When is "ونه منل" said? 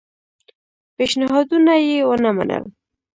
2.07-2.63